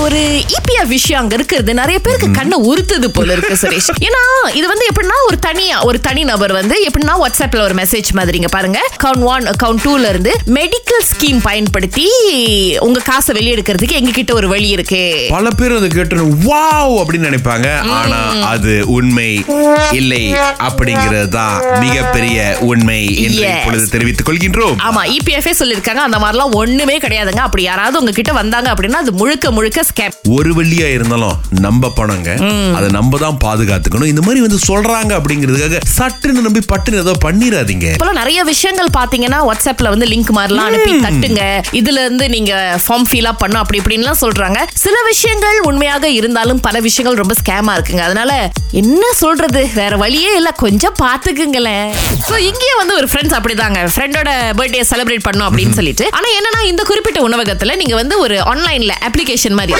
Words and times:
ஒரு 0.00 0.20
இபிஎஃப் 0.56 0.86
விஷயம் 0.86 1.20
அங்க 1.20 1.34
இருக்கிறது. 1.34 1.74
நிறைய 1.74 1.98
பேருக்கு 1.98 2.30
கண்ணை 2.30 2.58
உறுத்துது 2.68 3.08
போல 3.08 3.32
இருக்கு 3.32 3.54
சுரேஷ். 3.54 3.88
ஏன்னா 4.06 4.22
இது 4.54 4.68
வந்து 4.68 4.86
எப்படின்னா 4.92 5.16
ஒரு 5.26 5.38
தனியா 5.38 5.82
ஒரு 5.82 6.00
தனி 6.00 6.24
நபர் 6.24 6.52
வந்து 6.52 6.86
எப்படின்னா 6.88 7.14
வாட்ஸ்அப்ல 7.22 7.60
ஒரு 7.60 7.74
மெசேஜ் 7.74 8.08
மாதிரிங்க 8.12 8.46
பாருங்க. 8.50 8.78
அக்கவுண்ட் 8.92 9.24
ஒன் 9.24 9.46
அக்கவுண்ட் 9.46 9.82
டூல 9.84 10.08
இருந்து 10.08 10.32
மெடிக்கல் 10.54 11.04
ஸ்கீம் 11.10 11.40
பயன்படுத்தி 11.42 12.06
உங்க 12.78 13.00
காசை 13.00 13.34
வெளியெடுக்கிறதுக்கு 13.34 13.92
எங்க 13.92 14.10
கிட்ட 14.10 14.34
ஒரு 14.34 14.48
வழி 14.48 14.68
இருக்கு. 14.68 15.02
பல 15.30 15.50
பேர் 15.50 15.76
அதை 15.76 15.88
கேட்டு 15.88 16.16
வாவ்! 16.46 16.94
அப்படின்னு 17.00 17.28
நினைப்பாங்க. 17.30 17.68
ஆனா 17.90 18.20
அது 18.46 18.84
உண்மை 18.88 19.44
இல்லை 19.92 20.22
அப்படிங்கிறது 20.68 21.28
தான் 21.28 21.78
மிகப்பெரிய 21.78 22.56
உண்மை 22.60 23.22
என்று. 23.22 23.48
இப்பொழுது 23.48 23.88
தெரிவித்துக் 23.88 24.28
கொள்கின்றோம். 24.28 24.76
ஆமா 24.88 25.04
இபிஎஃப்ஏ 25.16 25.54
சொல்லிருக்காங்க 25.58 26.02
அந்த 26.02 26.18
மாதிரிலாம் 26.18 26.54
ஒண்ணுமே 26.54 26.98
கிடையாதுங்க. 26.98 27.40
அப்படி 27.40 27.62
யாராவது 27.62 27.98
உங்ககிட்ட 27.98 28.32
வந்தாங்க 28.32 28.74
அப்படின்னா 28.74 29.02
அது 29.04 29.12
முழுக்க 29.12 29.50
முழுக்க 29.50 29.88
ஸ்கேம் 29.90 30.14
ஒரு 30.36 30.50
வெள்ளியா 30.58 30.88
இருந்தாலும் 30.96 31.36
நம்ம 31.66 31.92
பணங்க. 31.98 32.28
அதை 32.78 32.88
நம்ம 32.98 33.18
தான் 33.24 33.38
பாதுகாத்துக்கணும். 33.44 34.10
இந்த 34.12 34.22
மாதிரி 34.26 34.40
வந்து 34.46 34.58
சொல்றாங்க 34.68 35.12
அப்படிங்கிறதுக்காக 35.18 35.78
சட்டுன்னு 35.96 36.46
நம்பி 36.46 36.62
பட்டுன்னு 36.72 37.02
ஏதோ 37.04 37.14
பண்ணிடாதீங்க 37.26 37.86
இப்பெல்லாம் 37.94 38.20
நிறைய 38.22 38.40
விஷயங்கள் 38.52 38.90
பாத்தீங்கன்னா 38.98 39.40
வாட்ஸ்அப்ல 39.48 39.92
வந்து 39.94 40.08
லிங்க் 40.12 40.32
மாதிரிலாம் 40.38 40.68
அனுப்பி 40.70 40.92
தட்டுங்க. 41.06 41.42
இதுல 41.80 42.04
இருந்து 42.06 42.26
நீங்க 42.36 42.52
ஃபார்ம் 42.84 43.06
ஃபில் 43.10 43.28
அப் 43.30 43.40
பண்ணும் 43.42 43.62
அப்படி 43.62 43.80
இப்படின்லாம் 43.82 44.20
சொல்றாங்க. 44.24 44.58
சில 44.84 44.96
விஷயங்கள் 45.10 45.58
உண்மையாக 45.70 46.10
இருந்தாலும் 46.20 46.60
பல 46.66 46.80
விஷயங்கள் 46.88 47.20
ரொம்ப 47.22 47.34
ஸ்கேமா 47.40 47.74
இருக்குங்க. 47.76 48.04
அதனால 48.08 48.32
என்ன 48.82 49.04
சொல்றது? 49.22 49.62
வேற 49.80 49.92
வழியே 50.02 50.32
இல்ல. 50.38 50.50
கொஞ்சம் 50.64 50.96
பாத்துக்குங்களேன் 51.02 51.88
சோ 52.28 52.34
இங்கேயே 52.48 52.74
வந்து 52.80 52.94
ஒரு 53.00 53.06
ஃப்ரெண்ட்ஸ் 53.10 53.36
அப்படிதாங்க. 53.38 53.78
ஃப்ரெண்டோட 53.94 54.30
பர்த்டே 54.58 54.84
செலிப்ரேட் 54.92 55.26
பண்ணும் 55.28 55.46
அப்படின்னு 55.48 55.76
சொல்லிட்டு. 55.78 56.06
ஆனா 56.18 56.28
என்னன்னா 56.38 56.60
இந்த 56.70 56.82
குறிப்பிட்ட 56.90 57.20
உணவகத்துல 57.28 57.76
நீங்க 57.82 57.94
வந்து 58.02 58.14
ஒரு 58.24 58.36
ஆன்லைன்ல 58.52 58.94
அப்ளிகேஷன் 59.08 59.58
மாதிரி 59.60 59.79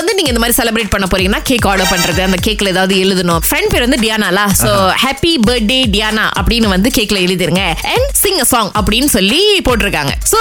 வந்து 0.00 0.14
நீங்க 0.18 0.30
இந்த 0.32 0.42
மாதிரி 0.42 0.56
செலிப்ரேட் 0.60 0.92
பண்ண 0.94 1.06
போறீங்கன்னா 1.12 1.42
கேக் 1.50 1.66
ஆர்டர் 1.70 1.90
பண்றது 1.92 2.20
அந்த 2.28 2.38
கேக்ல 2.46 2.72
ஏதாவது 2.74 2.94
எழுதணும். 3.04 3.40
ஃப்ரெண்ட் 3.46 3.70
பேர் 3.72 3.84
வந்து 3.86 4.00
டியானாலா 4.04 4.44
சோ 4.62 4.72
ஹாப்பி 5.04 5.32
பர்த்டே 5.48 5.80
டியானா 5.94 6.24
அப்படின்னு 6.40 6.68
வந்து 6.74 6.88
கேக்ல 6.98 7.18
எழுதிருங்க. 7.26 7.62
அண்ட் 7.94 8.08
சிங் 8.22 8.42
சாங் 8.52 8.70
அப்படின்னு 8.80 9.10
சொல்லி 9.16 9.40
போட்டிருக்காங்க. 9.68 10.12
சோ 10.32 10.40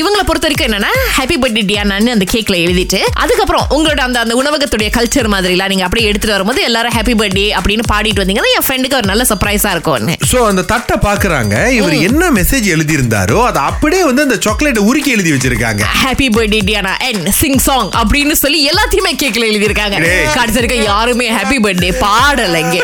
இவங்களை 0.00 0.24
பொறுத்த 0.30 0.46
வரைக்கும் 0.48 0.68
என்னன்னா 0.68 0.92
ஹாப்பி 1.18 1.38
பர்த்டே 1.42 1.64
டியானான்னு 1.70 2.14
அந்த 2.16 2.26
கேக்ல 2.34 2.56
எழுதிட்டு 2.66 3.00
அதுக்கப்புறம் 3.24 3.66
உங்களோட 3.76 4.00
அந்த 4.08 4.18
அந்த 4.24 4.34
உணவகத்துடைய 4.42 4.90
கல்ச்சர் 4.96 5.30
மாதிரிலாம் 5.34 5.70
நீங்க 5.72 5.86
அப்படியே 5.86 6.08
எடுத்துட்டு 6.10 6.36
வரும்போது 6.36 6.62
எல்லாரும் 6.68 6.94
ஹாப்பி 6.96 7.16
பர்த்டே 7.22 7.46
அப்படின்னு 7.58 7.86
பாடிட்டு 7.92 8.22
வந்தீங்கன்னா 8.22 8.52
என் 8.56 8.66
ஃப்ரெண்டுக்கு 8.68 8.98
ஒரு 9.00 9.10
நல்ல 9.12 9.26
சர்ப்ரைஸா 9.32 9.72
இருக்கும்னு 9.76 10.16
சோ 10.32 10.40
அந்த 10.50 10.64
தட்டை 10.72 10.98
பாக்குறாங்க. 11.08 11.54
இவர் 11.78 11.96
என்ன 12.08 12.30
மெசேஜ் 12.38 12.66
எழுதி 12.76 12.96
இருந்தாரோ 12.98 13.38
அதை 13.50 13.62
அப்படியே 13.70 14.02
வந்து 14.10 14.26
அந்த 14.26 14.38
சாக்லேட்டை 14.46 14.84
உருக்கி 14.90 15.10
எழுதி 15.16 15.32
வச்சிருக்காங்க. 15.34 15.82
Happy 16.02 16.28
birthday 16.36 16.62
Diana 16.70 16.94
and 17.08 17.28
sing 17.40 17.60
song 17.68 17.90
அப்படின்னு 18.02 18.36
சொல்லி 18.42 18.60
எல்லாத்தையுமே 18.70 19.12
கேக்ல 19.22 19.44
எழுதியிருக்காங்க. 19.50 19.96
கடைசி 20.36 20.56
வரைக்கும் 20.58 20.84
யாருமே 20.90 21.26
ஹாப்பி 21.36 21.56
பர்த்டே 21.64 21.90
பாடலைங்க. 22.04 22.78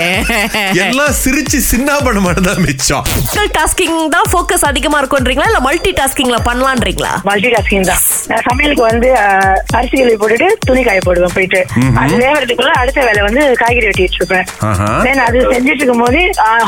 எல்லாம் 0.84 1.14
சிரிச்சு 1.22 1.58
சின்ன 1.70 1.96
பண்ண 2.06 2.20
மட்டும் 2.26 2.48
தான் 2.50 2.62
மிச்சம். 2.66 3.04
மல்டி 3.36 3.52
டாஸ்கிங் 3.58 3.98
தான் 4.14 4.28
ஃபோக்கஸ் 4.32 4.64
அதிகமா 4.70 4.98
இருக்கும்ன்றீங்களா? 5.02 5.48
இல்ல 5.50 5.60
மல்டி 5.68 5.92
டாஸ்கிங்ல 6.00 6.38
பண்ணலான்றீங்களா? 6.48 7.12
மல்டி 7.28 7.50
டாஸ்கிங் 7.54 7.86
தான். 7.90 8.02
நான் 8.30 8.44
சமையலுக்கு 8.48 8.84
வந்து 8.90 9.08
அரிசி 9.78 9.94
கழுவி 10.00 10.16
போட்டுட்டு 10.22 10.48
துணி 10.68 10.82
காய 10.88 11.00
போடுவேன் 11.08 11.34
போயிட்டு. 11.36 11.60
அது 12.02 12.14
வேகிறதுக்குள்ள 12.24 12.72
அடுத்த 12.82 13.04
வேலை 13.08 13.22
வந்து 13.28 13.42
காய்கறி 13.62 13.86
வெட்டி 13.90 14.06
வச்சிருப்பேன். 14.06 14.46
ஆஹா. 14.70 14.88
தென் 15.06 15.22
அது 15.26 15.38
செஞ்சுட்டு 15.52 15.82
இருக்கும் 15.82 16.04
போது 16.06 16.20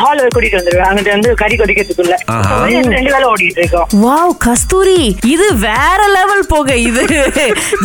ஹால் 0.03 0.23
கூட்டிட்டு 0.35 0.61
வந்துருவேன். 0.61 0.89
அங்கிட்டு 0.91 1.15
வந்து 1.17 1.31
கறி 1.43 1.57
கொதிக்கிறதுக்குள்ள. 1.63 2.17
ரெண்டு 2.97 3.13
வேலை 3.17 3.27
ஓடிட்டு 3.33 3.63
இருக்கோம் 3.63 3.89
வாவ் 4.05 4.35
கஸ்தூரி 4.47 5.01
இது 5.35 5.49
வேற 5.67 6.01
லெவல் 6.17 6.47
போக 6.55 6.69
இது. 6.89 7.05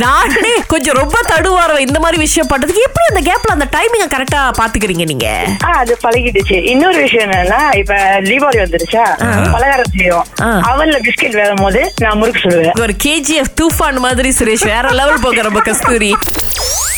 நானே 0.04 0.54
கொஞ்சம் 0.74 0.98
ரொம்ப 1.02 1.15
தடுவாரம் 1.22 1.78
இந்த 1.78 2.00
மாதிரி 2.00 2.18
விஷயம் 2.18 2.48
பண்றதுக்கு? 2.48 2.84
எப்படி 2.88 3.06
அந்த 3.14 3.22
கேப்ல 3.22 3.52
அந்த 3.52 3.68
டைமிங்க 3.72 4.08
கரெக்டா 4.16 4.52
பாத்துக்கிறீங்க 4.60 5.06
நீங்க? 5.06 5.28
அது 5.60 5.98
பழகிடுச்சு. 6.04 6.64
இன்னொரு 6.66 7.02
விஷயம் 7.02 7.32
என்னன்னா 7.32 7.76
இப்ப 7.76 7.94
தீபாவளி 8.22 8.60
வந்துருச்சா? 8.60 9.04
பலகாரம் 9.52 9.92
செய்யும் 9.98 10.26
ஆ. 10.42 10.48
அவன்ல 10.70 10.98
பிஸ்கெட் 11.06 11.38
வேகும் 11.42 11.64
போது 11.64 11.94
நான் 11.98 12.18
முறுக்கு 12.18 12.40
சொல்லுவேன் 12.40 12.80
ஒரு 12.80 12.96
கேஜிஎஃப் 13.04 13.54
தூஃபான் 13.62 13.98
மாதிரி 13.98 14.30
சுரேஷ். 14.30 14.66
வேற 14.66 14.90
லெவல் 14.92 15.20
போக 15.20 15.42
ரொம்ப 15.42 15.60
கஸ்தூரி. 15.60 16.16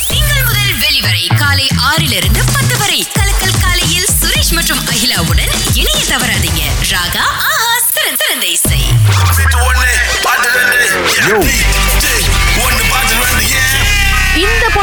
திங்கள் 0.08 0.44
முதல் 0.44 0.74
வெளிவரை 0.84 1.36
காலை 1.38 1.66
ஆறிலிருந்து 1.90 2.42
பத்து 2.52 2.78
வரை. 2.78 3.06
கலக்கல் 3.18 3.56
காலையில் 3.60 4.08
சுரேஷ் 4.20 4.54
மற்றும் 4.54 4.78
அகிலாவுடன் 4.78 5.52
இணைய 5.74 6.00
தவறாதீங்க. 6.08 6.62
ராகா 6.92 7.24
ஆஹா 7.48 7.72
சிறந்த 7.92 8.24
சிறந்த 8.24 8.46
இசை. 8.46 8.80
Yo. 11.28 11.77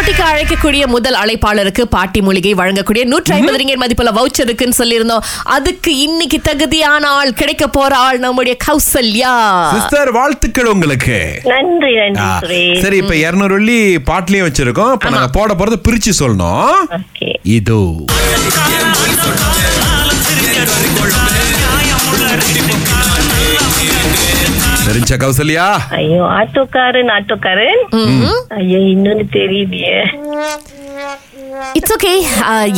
போட்டிக்கு 0.05 0.33
அழைக்கக்கூடிய 0.33 0.88
முதல் 0.88 1.13
அழைப்பாளருக்கு 1.13 1.81
பாட்டி 1.81 2.21
மூலிகை 2.21 2.53
வழங்கக்கூடிய 2.53 3.05
நூற்றி 3.05 3.33
ஐம்பது 3.33 3.57
ரிங்கர் 3.57 3.75
மதிப்புள்ள 3.75 4.11
வவுச்சர் 4.11 4.39
இருக்குன்னு 4.39 4.75
சொல்லியிருந்தோம். 4.77 5.21
அதுக்கு 5.43 5.97
இன்னைக்கு 5.97 6.41
தகுதியான 6.41 7.07
ஆள் 7.07 7.33
கிடைக்க 7.33 7.67
போற 7.67 7.95
ஆள் 7.95 8.19
நம்முடைய 8.19 8.57
கௌசல்யா. 8.67 9.33
சிஸ்டர் 9.73 10.11
வாழ்த்துக்கள் 10.11 10.66
உங்களுக்கு. 10.66 11.41
நன்றி 11.43 11.95
நன்றி 11.95 12.75
ஆ, 12.75 12.81
சரி 12.81 12.97
இப்ப 12.97 13.16
இருநூறு 13.16 13.53
வெள்ளி 13.53 13.95
பாட்டிலையும் 13.95 14.47
வச்சிருக்கோம். 14.49 14.91
இப்ப 14.91 15.09
நாங்க 15.09 15.27
போட 15.27 15.53
போறது 15.53 15.81
பிரிச்சு 15.89 16.11
சொல்லணும். 16.19 16.73
ஓகே. 16.89 17.35
இதோ. 17.43 17.95
தெரிஞ்ச 24.85 25.13
கௌசல்யா? 25.22 25.66
ஐயோ 25.97 26.22
ஆட்டோக்காரன் 26.38 27.12
ஆட்டோக்காரன் 27.16 27.81
ஐயோ 28.59 28.79
இன்னொன்னு 28.91 29.25
தெரியலையே 29.35 29.97
இட்ஸ் 31.78 31.94
ஓகே 31.96 32.12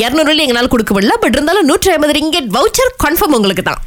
இருநூறு 0.01 0.28
வெள்ளி 0.28 0.44
எங்களால் 0.44 0.72
கொடுக்க 0.72 0.91
முடியல 0.94 1.16
பட் 1.22 1.35
இருந்தாலும் 1.35 1.68
நூற்றி 1.69 1.90
ஐம்பது 1.91 2.16
ரிங்கெட் 2.18 2.50
வவுச்சர் 2.56 2.91
கன்ஃபார்ம் 3.03 3.35
உங்களுக்கு 3.38 3.63
தான் 3.63 3.79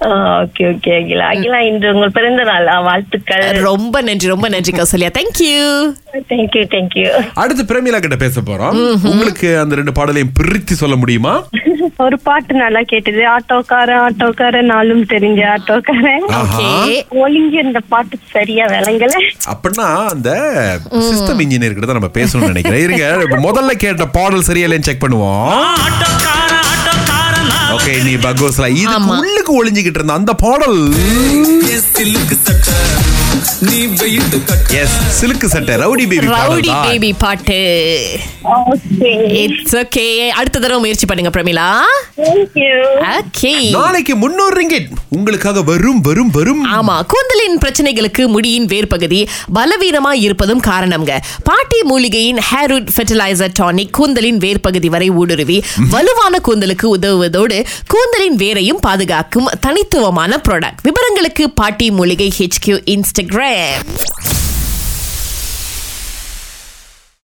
ஓகே 0.42 0.64
ஓகே 0.70 0.90
அகிலா. 0.98 1.26
அகிலா 1.32 1.58
இன்று 1.68 1.92
உங்கள் 1.94 2.14
பிறந்த 2.16 2.42
நாள். 2.44 2.68
வாழ்த்துக்கள். 2.88 3.44
ரொம்ப 3.66 4.00
நன்றி 4.02 4.32
ரொம்ப 4.32 4.48
நன்றி 4.48 4.72
கௌசல்யா. 4.72 5.10
தேங்க்யூ 5.18 5.56
தேங்க்யூ 6.30 6.62
தேங்க்யூ 6.74 7.08
அடுத்து 7.34 7.62
பிரேமிலா 7.70 7.98
கிட்ட 8.00 8.16
பேச 8.16 8.40
போறோம். 8.40 8.78
உங்களுக்கு 9.10 9.58
அந்த 9.58 9.74
ரெண்டு 9.74 9.92
பாடலையும் 9.92 10.32
பிரித்து 10.34 10.74
சொல்ல 10.74 10.96
முடியுமா? 10.96 11.34
ஒரு 12.04 12.16
பாட்டு 12.26 12.54
நல்லா 12.54 12.80
கேட்டது. 12.92 13.22
ஆட்டோக்காரன் 13.36 14.02
ஆட்டோக்காரன் 14.06 14.70
நாளும் 14.72 15.02
தெரிஞ்ச 15.04 15.40
ஆட்டோக்காரன். 15.54 16.26
ஓகே. 16.40 16.68
ஒளிஞ்சு 17.24 17.58
இந்த 17.66 17.80
பாட்டு 17.92 18.16
சரியா 18.32 18.66
விளங்கல. 18.66 19.14
அப்படின்னா 19.52 19.88
அந்த 20.14 20.30
சிஸ்டம் 20.90 21.42
இன்ஜினியர் 21.46 21.76
கிட்ட 21.76 21.88
தான் 21.90 22.00
நம்ம 22.00 22.12
பேசணும்னு 22.18 22.52
நினைக்கிறேன். 22.54 22.84
இருங்க 22.86 23.06
முதல்ல 23.48 23.74
கேட்ட 23.84 24.06
பாடல் 24.18 24.46
சரியா 24.50 24.66
இல்லைன்னு 24.68 24.88
செக் 24.90 25.04
பண்ணுவோம். 25.06 25.52
ஓகே 27.76 27.92
நீ 28.06 28.14
பகோஸ்ல 28.28 28.68
இது. 28.82 28.96
உள்ளுக்கு 29.16 29.52
ஒளிஞ்சுகிட்டு 29.60 30.00
இருந்த 30.00 30.12
அந்த 30.12 30.34
பாடல். 30.44 30.80
எஸ் 34.80 34.96
சிலுக்கு 35.18 35.46
சட்டை 35.54 35.74
ரவுடி 35.82 36.04
பேபி 36.10 36.26
ரவுடி 36.32 36.72
பேபி 36.86 37.10
பாட்டு. 37.24 37.58
இட்ஸ் 39.42 39.76
ஓகே 39.76 40.04
அடுத்த 40.38 40.56
தடவை 40.58 40.80
முயற்சி 40.84 41.06
பண்ணுங்க 41.06 41.32
பிரமிளா. 41.36 41.68
ஓகே 43.16 43.52
நாளைக்கு 43.78 44.16
முன்னூறு 44.16 44.54
ரிங்கிட் 44.60 44.90
உங்களுக்காக 45.10 45.62
வரும் 45.62 46.00
வரும் 46.00 46.30
வரும். 46.30 46.60
ஆமா 46.72 46.96
கூந்தலின் 47.06 47.58
பிரச்சனைகளுக்கு 47.58 48.22
முடியின் 48.28 48.66
வேர்பகுதி 48.66 49.20
பலவீனமா 49.54 50.12
இருப்பதும் 50.18 50.60
காரணம்ங்க. 50.60 51.14
பாட்டி 51.42 51.82
மூலிகையின் 51.82 52.40
ஹேர்வுட் 52.50 52.90
ஃபெர்டிலைசர் 52.94 53.56
டானிக் 53.60 53.90
கூந்தலின் 53.90 54.38
வேர்பகுதி 54.38 54.86
வரை 54.86 55.10
ஊடுருவி 55.14 55.58
வலுவான 55.90 56.40
கூந்தலுக்கு 56.48 56.88
உதவுவதோடு 56.96 57.58
கூந்தலின் 57.86 58.36
வேரையும் 58.36 58.80
பாதுகாக்கும் 58.80 59.50
தனித்துவமான 59.60 60.40
ப்ராடக்ட் 60.48 60.82
விவரங்களுக்கு 60.82 61.46
பாட்டி 61.54 61.90
மூலிகை 61.90 62.32
ஹெச்கியூ 62.38 62.78
இன்ஸ்டாகிராம் 62.90 63.84